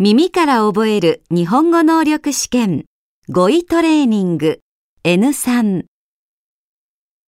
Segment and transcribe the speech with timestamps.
[0.00, 2.84] 耳から覚える日本語能力試験。
[3.28, 4.60] 語彙トレーニング。
[5.02, 5.86] N3